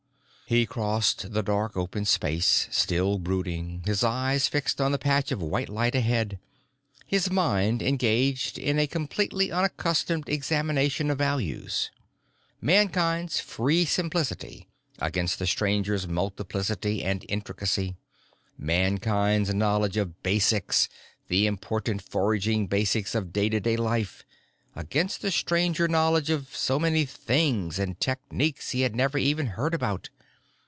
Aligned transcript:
He 0.51 0.65
crossed 0.65 1.31
the 1.31 1.43
dark 1.43 1.77
open 1.77 2.03
space, 2.03 2.67
still 2.71 3.19
brooding, 3.19 3.83
his 3.85 4.03
eyes 4.03 4.49
fixed 4.49 4.81
on 4.81 4.91
the 4.91 4.97
patch 4.97 5.31
of 5.31 5.41
white 5.41 5.69
light 5.69 5.95
ahead, 5.95 6.39
his 7.07 7.31
mind 7.31 7.81
engaged 7.81 8.57
in 8.59 8.77
a 8.77 8.85
completely 8.85 9.49
unaccustomed 9.49 10.27
examination 10.27 11.09
of 11.09 11.19
values. 11.19 11.89
Mankind's 12.59 13.39
free 13.39 13.85
simplicity 13.85 14.67
against 14.99 15.39
the 15.39 15.47
Stranger 15.47 15.97
multiplicity 16.05 17.01
and 17.01 17.23
intricacy. 17.29 17.95
Mankind's 18.57 19.53
knowledge 19.53 19.95
of 19.95 20.21
basics, 20.21 20.89
the 21.29 21.47
important 21.47 22.01
foraging 22.01 22.67
basics 22.67 23.15
of 23.15 23.31
day 23.31 23.47
to 23.47 23.61
day 23.61 23.77
life, 23.77 24.25
against 24.75 25.21
the 25.21 25.31
Stranger 25.31 25.87
knowledge 25.87 26.29
of 26.29 26.53
so 26.53 26.77
many 26.77 27.05
things 27.05 27.79
and 27.79 27.97
techniques 28.01 28.71
he 28.71 28.81
had 28.81 28.93
never 28.97 29.17
even 29.17 29.45
heard 29.45 29.73
about. 29.73 30.09